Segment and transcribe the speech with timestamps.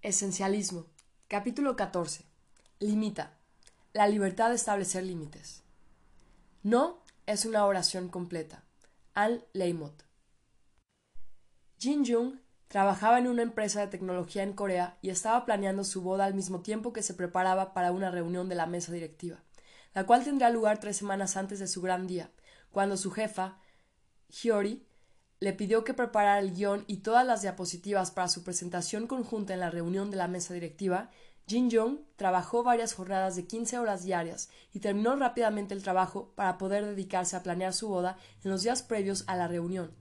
[0.00, 0.86] Esencialismo.
[1.26, 2.24] Capítulo 14.
[2.78, 3.32] Limita.
[3.92, 5.64] La libertad de establecer límites.
[6.62, 8.62] No es una oración completa.
[9.14, 10.04] Al Leimot.
[11.80, 12.36] Jin Jung
[12.68, 16.60] trabajaba en una empresa de tecnología en Corea y estaba planeando su boda al mismo
[16.60, 19.42] tiempo que se preparaba para una reunión de la mesa directiva,
[19.94, 22.30] la cual tendrá lugar tres semanas antes de su gran día,
[22.70, 23.58] cuando su jefa,
[24.28, 24.86] Hyori,
[25.40, 29.60] le pidió que preparara el guion y todas las diapositivas para su presentación conjunta en
[29.60, 31.10] la reunión de la mesa directiva,
[31.46, 36.58] Jin Jong trabajó varias jornadas de 15 horas diarias y terminó rápidamente el trabajo para
[36.58, 39.92] poder dedicarse a planear su boda en los días previos a la reunión.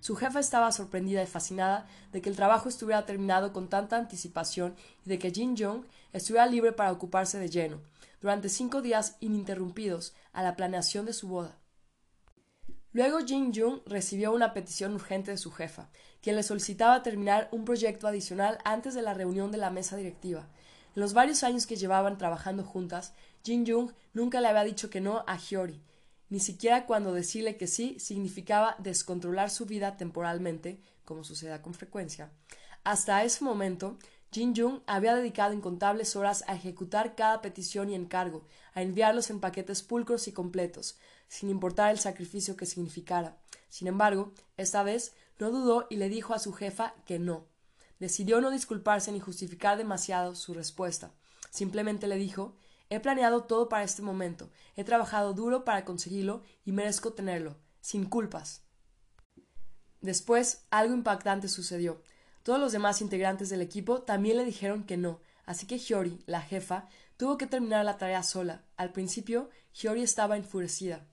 [0.00, 4.76] Su jefa estaba sorprendida y fascinada de que el trabajo estuviera terminado con tanta anticipación
[5.04, 7.80] y de que Jin Jong estuviera libre para ocuparse de lleno,
[8.20, 11.58] durante cinco días ininterrumpidos, a la planeación de su boda.
[12.94, 15.88] Luego Jin Jung recibió una petición urgente de su jefa,
[16.22, 20.46] quien le solicitaba terminar un proyecto adicional antes de la reunión de la mesa directiva.
[20.94, 25.00] En los varios años que llevaban trabajando juntas, Jin Jung nunca le había dicho que
[25.00, 25.82] no a Hyori,
[26.30, 32.30] ni siquiera cuando decirle que sí significaba descontrolar su vida temporalmente, como suceda con frecuencia.
[32.84, 33.98] Hasta ese momento,
[34.34, 39.38] Jin Jung había dedicado incontables horas a ejecutar cada petición y encargo, a enviarlos en
[39.38, 43.38] paquetes pulcros y completos, sin importar el sacrificio que significara.
[43.68, 47.46] Sin embargo, esta vez no dudó y le dijo a su jefa que no.
[48.00, 51.12] Decidió no disculparse ni justificar demasiado su respuesta.
[51.50, 52.56] Simplemente le dijo
[52.90, 58.04] He planeado todo para este momento, he trabajado duro para conseguirlo y merezco tenerlo, sin
[58.04, 58.62] culpas.
[60.00, 62.02] Después, algo impactante sucedió.
[62.44, 66.42] Todos los demás integrantes del equipo también le dijeron que no, así que Hyori, la
[66.42, 68.62] jefa, tuvo que terminar la tarea sola.
[68.76, 71.06] Al principio, Hyori estaba enfurecida.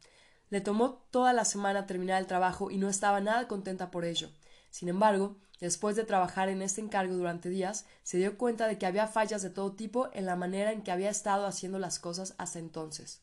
[0.49, 4.29] Le tomó toda la semana terminar el trabajo y no estaba nada contenta por ello.
[4.71, 8.85] Sin embargo, después de trabajar en este encargo durante días, se dio cuenta de que
[8.85, 12.35] había fallas de todo tipo en la manera en que había estado haciendo las cosas
[12.39, 13.21] hasta entonces.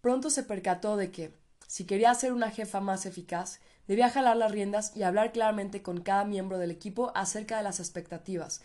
[0.00, 1.34] Pronto se percató de que,
[1.66, 3.58] si quería ser una jefa más eficaz,
[3.88, 7.80] debía jalar las riendas y hablar claramente con cada miembro del equipo acerca de las
[7.80, 8.60] expectativas,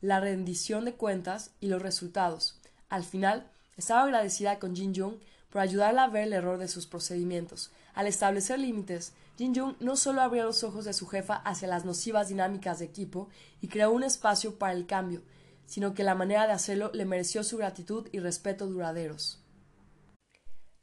[0.00, 2.60] la rendición de cuentas y los resultados.
[2.88, 5.16] Al final, estaba agradecida con Jin Jung
[5.50, 7.70] por ayudarla a ver el error de sus procedimientos.
[7.94, 11.84] Al establecer límites, Jin Jung no solo abrió los ojos de su jefa hacia las
[11.84, 13.28] nocivas dinámicas de equipo
[13.60, 15.22] y creó un espacio para el cambio,
[15.66, 19.42] sino que la manera de hacerlo le mereció su gratitud y respeto duraderos.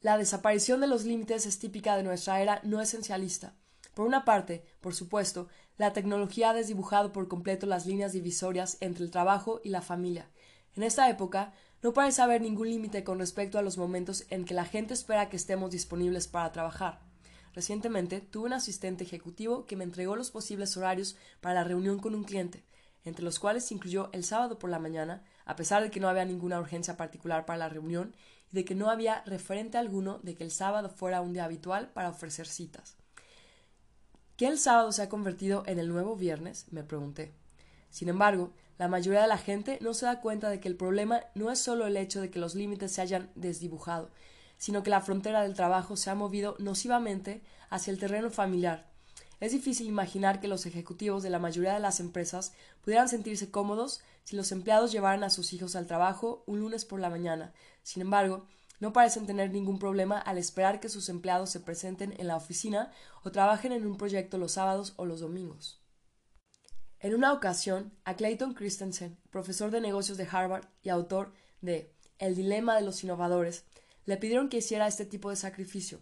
[0.02, 3.54] La desaparición de los límites es típica de nuestra era no esencialista.
[3.94, 9.04] Por una parte, por supuesto, la tecnología ha desdibujado por completo las líneas divisorias entre
[9.04, 10.30] el trabajo y la familia.
[10.76, 14.54] En esta época, no parece haber ningún límite con respecto a los momentos en que
[14.54, 17.02] la gente espera que estemos disponibles para trabajar.
[17.54, 22.16] Recientemente tuve un asistente ejecutivo que me entregó los posibles horarios para la reunión con
[22.16, 22.64] un cliente,
[23.04, 26.08] entre los cuales se incluyó el sábado por la mañana, a pesar de que no
[26.08, 28.16] había ninguna urgencia particular para la reunión
[28.52, 31.90] y de que no había referente alguno de que el sábado fuera un día habitual
[31.90, 32.96] para ofrecer citas.
[34.38, 36.66] ¿Qué el sábado se ha convertido en el nuevo viernes?
[36.72, 37.32] me pregunté.
[37.92, 41.22] Sin embargo, la mayoría de la gente no se da cuenta de que el problema
[41.36, 44.10] no es solo el hecho de que los límites se hayan desdibujado,
[44.58, 48.90] sino que la frontera del trabajo se ha movido nocivamente hacia el terreno familiar.
[49.40, 54.02] Es difícil imaginar que los ejecutivos de la mayoría de las empresas pudieran sentirse cómodos
[54.24, 57.54] si los empleados llevaran a sus hijos al trabajo un lunes por la mañana.
[57.84, 58.48] Sin embargo,
[58.84, 62.92] no parecen tener ningún problema al esperar que sus empleados se presenten en la oficina
[63.24, 65.82] o trabajen en un proyecto los sábados o los domingos.
[67.00, 72.36] En una ocasión, a Clayton Christensen, profesor de negocios de Harvard y autor de El
[72.36, 73.64] dilema de los innovadores,
[74.04, 76.02] le pidieron que hiciera este tipo de sacrificio.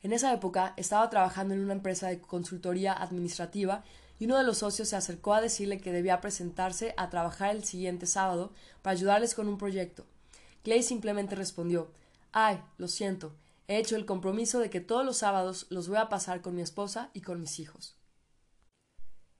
[0.00, 3.84] En esa época estaba trabajando en una empresa de consultoría administrativa
[4.18, 7.64] y uno de los socios se acercó a decirle que debía presentarse a trabajar el
[7.64, 10.06] siguiente sábado para ayudarles con un proyecto.
[10.66, 11.92] Clay simplemente respondió
[12.32, 13.36] Ay, lo siento,
[13.68, 16.62] he hecho el compromiso de que todos los sábados los voy a pasar con mi
[16.62, 17.94] esposa y con mis hijos.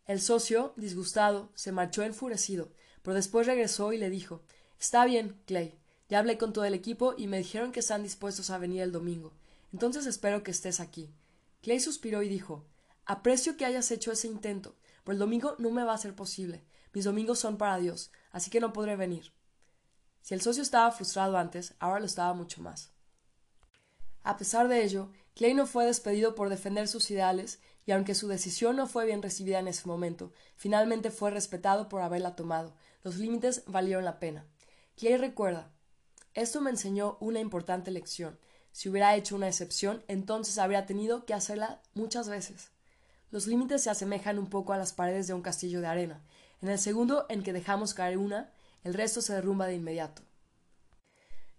[0.04, 2.70] El socio, disgustado, se marchó enfurecido,
[3.02, 4.44] pero después regresó y le dijo
[4.78, 5.76] Está bien, Clay,
[6.08, 8.92] ya hablé con todo el equipo y me dijeron que están dispuestos a venir el
[8.92, 9.32] domingo.
[9.72, 11.12] Entonces espero que estés aquí.
[11.60, 12.68] Clay suspiró y dijo
[13.04, 16.62] Aprecio que hayas hecho ese intento, pero el domingo no me va a ser posible.
[16.92, 19.32] Mis domingos son para Dios, así que no podré venir.
[20.26, 22.90] Si el socio estaba frustrado antes, ahora lo estaba mucho más.
[24.24, 28.26] A pesar de ello, Clay no fue despedido por defender sus ideales, y aunque su
[28.26, 32.74] decisión no fue bien recibida en ese momento, finalmente fue respetado por haberla tomado.
[33.04, 34.44] Los límites valieron la pena.
[34.96, 35.70] Clay recuerda
[36.34, 38.36] Esto me enseñó una importante lección.
[38.72, 42.72] Si hubiera hecho una excepción, entonces habría tenido que hacerla muchas veces.
[43.30, 46.20] Los límites se asemejan un poco a las paredes de un castillo de arena.
[46.62, 48.50] En el segundo en que dejamos caer una,
[48.86, 50.22] el resto se derrumba de inmediato.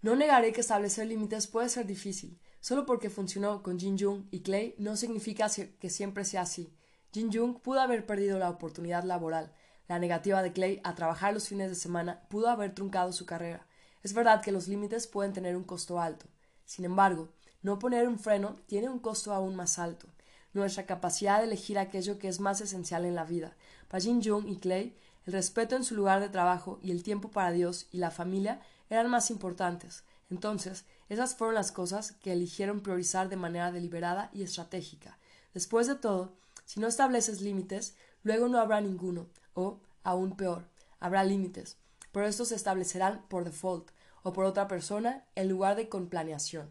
[0.01, 2.39] No negaré que establecer límites puede ser difícil.
[2.61, 6.73] Solo porque funcionó con Jin Jung y Clay no significa que siempre sea así.
[7.11, 9.53] Jin Jung pudo haber perdido la oportunidad laboral.
[9.89, 13.67] La negativa de Clay a trabajar los fines de semana pudo haber truncado su carrera.
[14.03, 16.27] Es verdad que los límites pueden tener un costo alto.
[16.63, 17.27] Sin embargo,
[17.61, 20.07] no poner un freno tiene un costo aún más alto.
[20.53, 23.57] Nuestra capacidad de elegir aquello que es más esencial en la vida.
[23.89, 24.95] Para Jin Jung y Clay,
[25.27, 28.61] el respeto en su lugar de trabajo y el tiempo para Dios y la familia
[28.89, 30.05] eran más importantes.
[30.29, 35.19] Entonces, esas fueron las cosas que eligieron priorizar de manera deliberada y estratégica.
[35.53, 36.31] Después de todo,
[36.63, 40.69] si no estableces límites, luego no habrá ninguno, o, aún peor,
[41.01, 41.75] habrá límites,
[42.13, 43.91] pero estos se establecerán por default
[44.23, 46.69] o por otra persona en lugar de con planeación.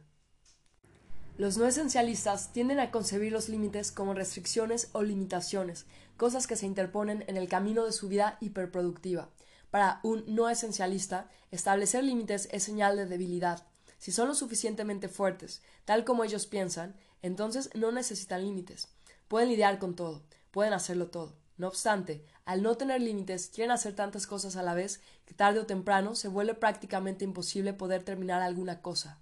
[1.39, 5.85] Los no esencialistas tienden a concebir los límites como restricciones o limitaciones,
[6.17, 9.29] cosas que se interponen en el camino de su vida hiperproductiva.
[9.71, 13.67] Para un no esencialista, establecer límites es señal de debilidad.
[13.99, 18.89] Si son lo suficientemente fuertes, tal como ellos piensan, entonces no necesitan límites.
[19.29, 21.35] Pueden lidiar con todo, pueden hacerlo todo.
[21.59, 25.61] No obstante, al no tener límites, quieren hacer tantas cosas a la vez que tarde
[25.61, 29.21] o temprano se vuelve prácticamente imposible poder terminar alguna cosa.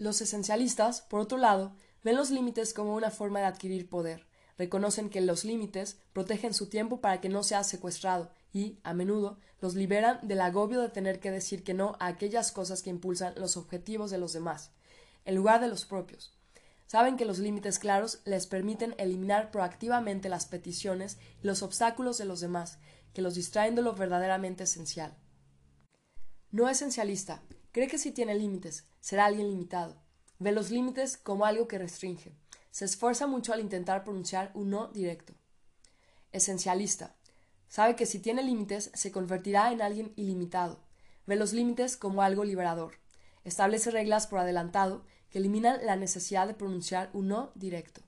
[0.00, 4.26] Los esencialistas, por otro lado, ven los límites como una forma de adquirir poder.
[4.56, 9.36] Reconocen que los límites protegen su tiempo para que no sea secuestrado y, a menudo,
[9.60, 13.34] los liberan del agobio de tener que decir que no a aquellas cosas que impulsan
[13.36, 14.70] los objetivos de los demás,
[15.26, 16.32] en lugar de los propios.
[16.86, 22.24] Saben que los límites claros les permiten eliminar proactivamente las peticiones y los obstáculos de
[22.24, 22.78] los demás,
[23.12, 25.14] que los distraen de lo verdaderamente esencial.
[26.50, 29.96] No esencialista, cree que si tiene límites, será alguien limitado.
[30.38, 32.32] Ve los límites como algo que restringe.
[32.70, 35.34] Se esfuerza mucho al intentar pronunciar un no directo.
[36.32, 37.14] Esencialista.
[37.68, 40.80] Sabe que si tiene límites se convertirá en alguien ilimitado.
[41.26, 42.94] Ve los límites como algo liberador.
[43.44, 48.02] Establece reglas por adelantado que eliminan la necesidad de pronunciar un no directo.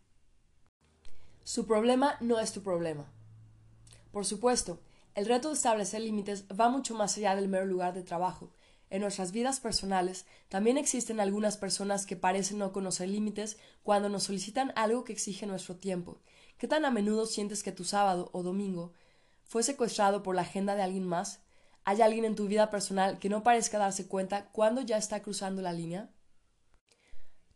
[1.44, 3.06] Su problema no es tu problema.
[4.12, 4.80] Por supuesto,
[5.14, 8.50] el reto de establecer límites va mucho más allá del mero lugar de trabajo.
[8.92, 14.24] En nuestras vidas personales también existen algunas personas que parecen no conocer límites cuando nos
[14.24, 16.20] solicitan algo que exige nuestro tiempo.
[16.58, 18.92] ¿Qué tan a menudo sientes que tu sábado o domingo
[19.44, 21.40] fue secuestrado por la agenda de alguien más?
[21.84, 25.62] ¿Hay alguien en tu vida personal que no parezca darse cuenta cuando ya está cruzando
[25.62, 26.10] la línea?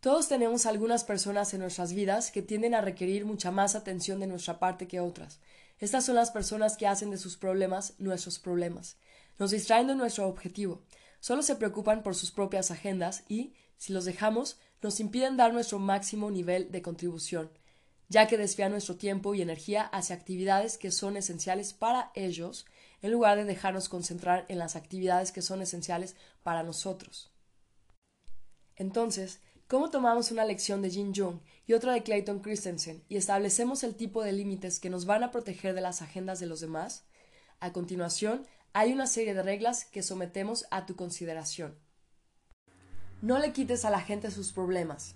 [0.00, 4.26] Todos tenemos algunas personas en nuestras vidas que tienden a requerir mucha más atención de
[4.26, 5.38] nuestra parte que otras.
[5.80, 8.96] Estas son las personas que hacen de sus problemas nuestros problemas.
[9.38, 10.80] Nos distraen de nuestro objetivo.
[11.26, 15.80] Solo se preocupan por sus propias agendas y, si los dejamos, nos impiden dar nuestro
[15.80, 17.50] máximo nivel de contribución,
[18.08, 22.64] ya que desvían nuestro tiempo y energía hacia actividades que son esenciales para ellos,
[23.02, 26.14] en lugar de dejarnos concentrar en las actividades que son esenciales
[26.44, 27.34] para nosotros.
[28.76, 33.82] Entonces, ¿Cómo tomamos una lección de Jin Jung y otra de Clayton Christensen y establecemos
[33.82, 37.04] el tipo de límites que nos van a proteger de las agendas de los demás?
[37.58, 38.46] A continuación,
[38.78, 41.78] hay una serie de reglas que sometemos a tu consideración.
[43.22, 45.14] No le quites a la gente sus problemas.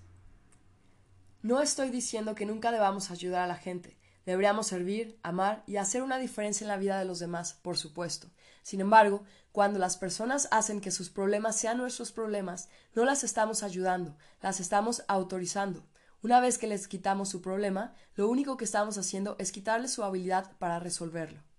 [1.42, 3.98] No estoy diciendo que nunca debamos ayudar a la gente.
[4.24, 8.30] Deberíamos servir, amar y hacer una diferencia en la vida de los demás, por supuesto.
[8.62, 13.62] Sin embargo, cuando las personas hacen que sus problemas sean nuestros problemas, no las estamos
[13.62, 15.86] ayudando, las estamos autorizando.
[16.22, 20.02] Una vez que les quitamos su problema, lo único que estamos haciendo es quitarles su
[20.02, 21.49] habilidad para resolverlo.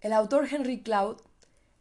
[0.00, 1.18] El autor Henry Cloud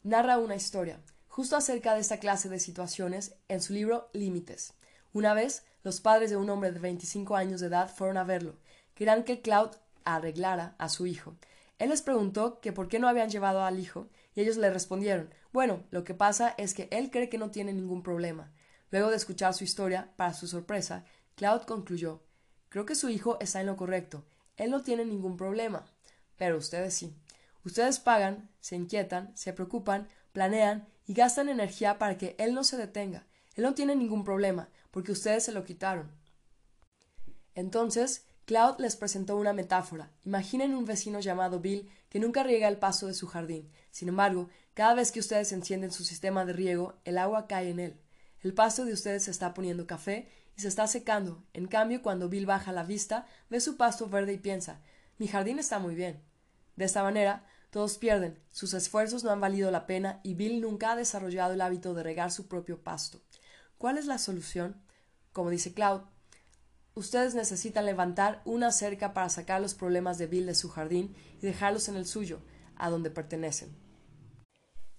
[0.04, 4.74] narra una historia, justo acerca de esta clase de situaciones, en su libro Límites.
[5.14, 8.56] Una vez, los padres de un hombre de 25 años de edad fueron a verlo.
[8.94, 9.72] Querían que Cloud
[10.04, 11.36] arreglara a su hijo,
[11.80, 15.34] él les preguntó que por qué no habían llevado al hijo, y ellos le respondieron
[15.54, 18.52] Bueno, lo que pasa es que él cree que no tiene ningún problema.
[18.90, 21.06] Luego de escuchar su historia, para su sorpresa,
[21.36, 22.24] Cloud concluyó
[22.70, 24.26] Creo que su hijo está en lo correcto.
[24.58, 25.86] Él no tiene ningún problema.
[26.36, 27.16] Pero ustedes sí.
[27.68, 32.78] Ustedes pagan, se inquietan, se preocupan, planean y gastan energía para que él no se
[32.78, 33.28] detenga.
[33.56, 36.10] Él no tiene ningún problema, porque ustedes se lo quitaron.
[37.56, 40.14] Entonces, Cloud les presentó una metáfora.
[40.24, 43.70] Imaginen un vecino llamado Bill que nunca riega el pasto de su jardín.
[43.92, 47.82] Sin embargo, cada vez que ustedes encienden su sistema de riego, el agua cae en
[47.82, 48.00] él.
[48.40, 51.44] El pasto de ustedes se está poniendo café y se está secando.
[51.52, 54.80] En cambio, cuando Bill baja la vista, ve su pasto verde y piensa
[55.18, 56.22] mi jardín está muy bien.
[56.76, 57.44] De esta manera,
[57.78, 61.62] todos pierden, sus esfuerzos no han valido la pena y Bill nunca ha desarrollado el
[61.62, 63.22] hábito de regar su propio pasto.
[63.78, 64.82] ¿Cuál es la solución?
[65.32, 66.02] Como dice Cloud,
[66.96, 71.46] ustedes necesitan levantar una cerca para sacar los problemas de Bill de su jardín y
[71.46, 72.40] dejarlos en el suyo,
[72.78, 73.78] a donde pertenecen.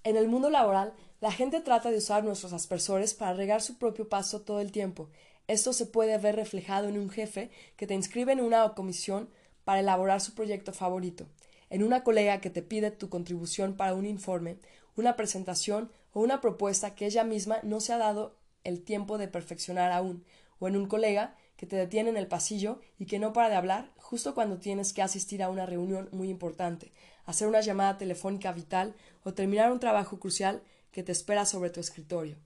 [0.04, 4.08] En el mundo laboral, la gente trata de usar nuestros aspersores para regar su propio
[4.08, 5.10] pasto todo el tiempo.
[5.48, 9.30] Esto se puede ver reflejado en un jefe que te inscribe en una comisión
[9.64, 11.26] para elaborar su proyecto favorito,
[11.70, 14.58] en una colega que te pide tu contribución para un informe,
[14.96, 19.28] una presentación o una propuesta que ella misma no se ha dado el tiempo de
[19.28, 20.24] perfeccionar aún,
[20.58, 23.56] o en un colega que te detiene en el pasillo y que no para de
[23.56, 26.92] hablar justo cuando tienes que asistir a una reunión muy importante,
[27.26, 28.94] hacer una llamada telefónica vital
[29.24, 32.36] o terminar un trabajo crucial que te espera sobre tu escritorio.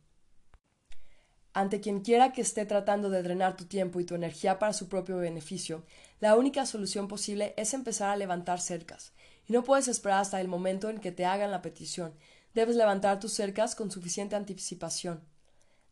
[1.54, 4.88] Ante quien quiera que esté tratando de drenar tu tiempo y tu energía para su
[4.88, 5.84] propio beneficio,
[6.20, 9.12] la única solución posible es empezar a levantar cercas,
[9.46, 12.14] y no puedes esperar hasta el momento en que te hagan la petición.
[12.54, 15.22] Debes levantar tus cercas con suficiente anticipación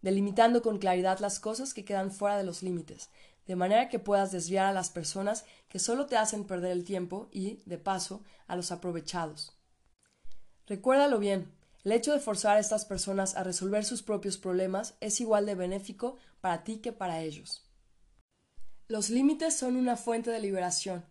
[0.02, 3.10] delimitando con claridad las cosas que quedan fuera de los límites,
[3.46, 7.28] de manera que puedas desviar a las personas que solo te hacen perder el tiempo
[7.32, 9.56] y, de paso, a los aprovechados.
[10.66, 11.52] Recuérdalo bien,
[11.84, 15.54] el hecho de forzar a estas personas a resolver sus propios problemas es igual de
[15.54, 17.66] benéfico para ti que para ellos.
[18.88, 21.04] Los límites son una fuente de liberación.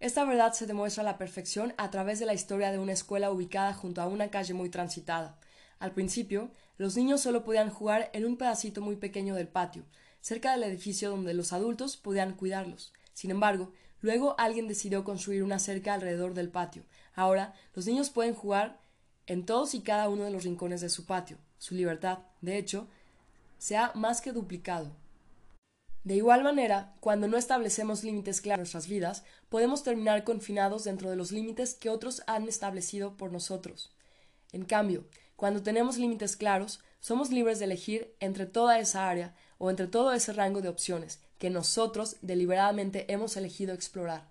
[0.00, 3.30] Esta verdad se demuestra a la perfección a través de la historia de una escuela
[3.30, 5.38] ubicada junto a una calle muy transitada.
[5.78, 9.84] Al principio, los niños solo podían jugar en un pedacito muy pequeño del patio,
[10.20, 12.92] cerca del edificio donde los adultos podían cuidarlos.
[13.14, 16.82] Sin embargo, luego alguien decidió construir una cerca alrededor del patio.
[17.14, 18.81] Ahora, los niños pueden jugar
[19.26, 21.38] en todos y cada uno de los rincones de su patio.
[21.58, 22.88] Su libertad, de hecho,
[23.58, 24.90] se ha más que duplicado.
[26.04, 31.08] De igual manera, cuando no establecemos límites claros en nuestras vidas, podemos terminar confinados dentro
[31.08, 33.94] de los límites que otros han establecido por nosotros.
[34.50, 39.70] En cambio, cuando tenemos límites claros, somos libres de elegir entre toda esa área o
[39.70, 44.28] entre todo ese rango de opciones que nosotros deliberadamente hemos elegido explorar.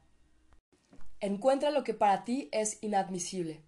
[1.20, 3.62] Encuentra lo que para ti es inadmisible.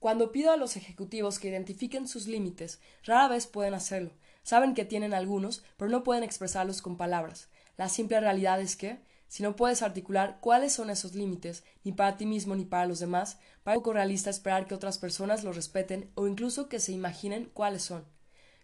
[0.00, 4.12] Cuando pido a los ejecutivos que identifiquen sus límites, rara vez pueden hacerlo.
[4.42, 7.48] Saben que tienen algunos, pero no pueden expresarlos con palabras.
[7.76, 12.16] La simple realidad es que, si no puedes articular cuáles son esos límites, ni para
[12.16, 16.10] ti mismo ni para los demás, para poco realista esperar que otras personas los respeten
[16.14, 18.06] o incluso que se imaginen cuáles son.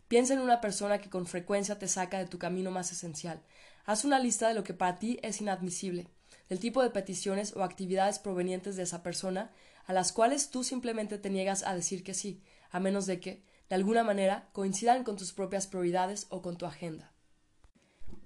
[0.08, 3.42] Piensa en una persona que con frecuencia te saca de tu camino más esencial.
[3.84, 6.08] Haz una lista de lo que para ti es inadmisible,
[6.48, 9.52] del tipo de peticiones o actividades provenientes de esa persona
[9.86, 13.42] a las cuales tú simplemente te niegas a decir que sí, a menos de que,
[13.68, 17.12] de alguna manera, coincidan con tus propias prioridades o con tu agenda.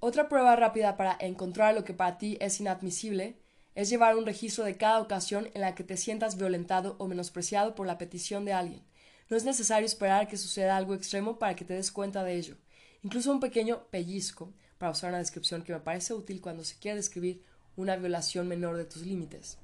[0.00, 3.38] Otra prueba rápida para encontrar lo que para ti es inadmisible
[3.74, 7.74] es llevar un registro de cada ocasión en la que te sientas violentado o menospreciado
[7.74, 8.82] por la petición de alguien.
[9.28, 12.56] No es necesario esperar que suceda algo extremo para que te des cuenta de ello.
[13.02, 16.96] Incluso un pequeño pellizco, para usar una descripción que me parece útil cuando se quiere
[16.96, 17.42] describir
[17.76, 19.58] una violación menor de tus límites.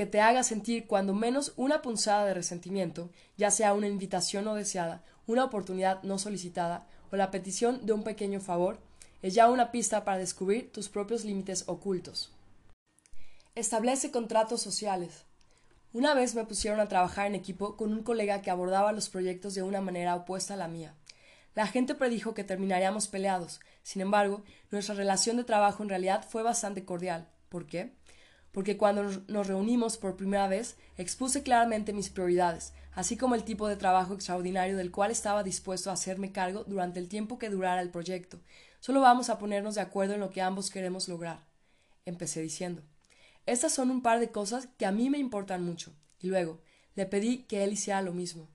[0.00, 4.54] Que te haga sentir cuando menos una punzada de resentimiento, ya sea una invitación no
[4.54, 8.78] deseada, una oportunidad no solicitada o la petición de un pequeño favor
[9.20, 12.32] es ya una pista para descubrir tus propios límites ocultos.
[13.54, 15.26] Establece contratos sociales.
[15.92, 19.54] Una vez me pusieron a trabajar en equipo con un colega que abordaba los proyectos
[19.54, 20.94] de una manera opuesta a la mía.
[21.54, 23.60] La gente predijo que terminaríamos peleados.
[23.82, 27.28] Sin embargo, nuestra relación de trabajo en realidad fue bastante cordial.
[27.50, 27.99] ¿Por qué?
[28.52, 33.68] Porque cuando nos reunimos por primera vez, expuse claramente mis prioridades, así como el tipo
[33.68, 37.80] de trabajo extraordinario del cual estaba dispuesto a hacerme cargo durante el tiempo que durara
[37.80, 38.40] el proyecto.
[38.80, 41.46] Solo vamos a ponernos de acuerdo en lo que ambos queremos lograr.
[42.06, 42.82] Empecé diciendo.
[43.46, 45.92] Estas son un par de cosas que a mí me importan mucho.
[46.20, 46.60] Y luego,
[46.94, 48.48] le pedí que él hiciera lo mismo.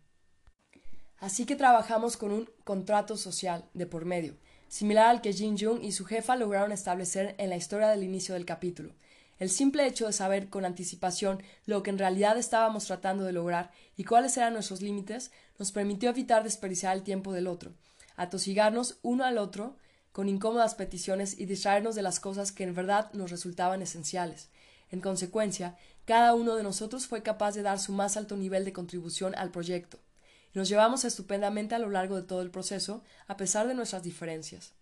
[1.18, 4.38] Así que trabajamos con un contrato social de por medio,
[4.68, 8.36] similar al que Jin Jung y su jefa lograron establecer en la historia del inicio
[8.36, 8.94] del capítulo.
[9.38, 13.72] El simple hecho de saber con anticipación lo que en realidad estábamos tratando de lograr
[13.98, 17.74] y cuáles eran nuestros límites nos permitió evitar desperdiciar el tiempo del otro,
[18.15, 19.77] atosigarnos uno al otro
[20.13, 24.50] con incómodas peticiones y distraernos de las cosas que en verdad nos resultaban esenciales.
[24.89, 25.75] En consecuencia,
[26.06, 29.51] cada uno de nosotros fue capaz de dar su más alto nivel de contribución al
[29.51, 30.00] proyecto.
[30.54, 34.74] Nos llevamos estupendamente a lo largo de todo el proceso, a pesar de nuestras diferencias.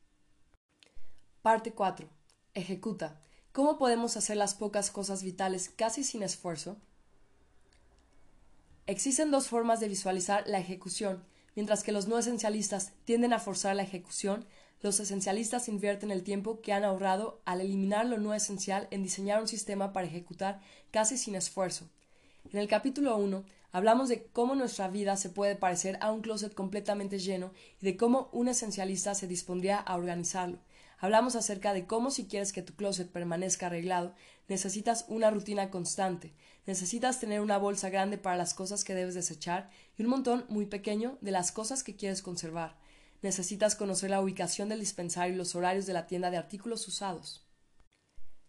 [1.41, 2.07] Parte 4.
[2.53, 3.19] Ejecuta.
[3.53, 6.75] ¿Cómo podemos hacer las pocas cosas vitales casi sin esfuerzo?
[8.88, 11.24] Existen dos formas de visualizar la ejecución.
[11.55, 14.48] Mientras que los no esencialistas tienden a forzar la ejecución,
[14.81, 19.39] los esencialistas invierten el tiempo que han ahorrado al eliminar lo no esencial en diseñar
[19.39, 21.88] un sistema para ejecutar casi sin esfuerzo.
[22.51, 26.55] En el capítulo 1 hablamos de cómo nuestra vida se puede parecer a un closet
[26.55, 30.57] completamente lleno y de cómo un esencialista se dispondría a organizarlo.
[31.03, 34.15] Hablamos acerca de cómo si quieres que tu closet permanezca arreglado,
[34.48, 36.33] necesitas una rutina constante,
[36.65, 40.65] necesitas tener una bolsa grande para las cosas que debes desechar y un montón muy
[40.65, 42.77] pequeño de las cosas que quieres conservar.
[43.22, 47.45] Necesitas conocer la ubicación del dispensario y los horarios de la tienda de artículos usados.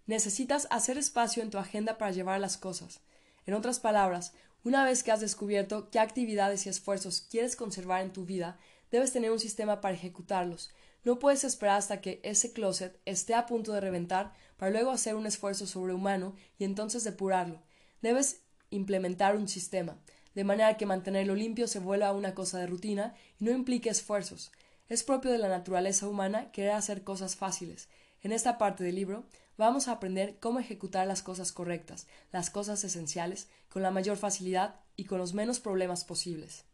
[0.07, 3.01] Necesitas hacer espacio en tu agenda para llevar las cosas.
[3.47, 4.33] En otras palabras,
[4.63, 8.61] una vez que has descubierto qué actividades y esfuerzos quieres conservar en tu vida,
[8.95, 10.71] debes tener un sistema para ejecutarlos.
[11.03, 15.17] No puedes esperar hasta que ese closet esté a punto de reventar para luego hacer
[15.17, 17.61] un esfuerzo sobrehumano y entonces depurarlo.
[18.03, 19.99] Debes implementar un sistema,
[20.37, 24.53] de manera que mantenerlo limpio se vuelva una cosa de rutina y no implique esfuerzos.
[24.89, 27.89] Es propio de la naturaleza humana querer hacer cosas fáciles.
[28.23, 29.25] En esta parte del libro
[29.59, 34.77] vamos a aprender cómo ejecutar las cosas correctas, las cosas esenciales, con la mayor facilidad
[34.95, 36.65] y con los menos problemas posibles.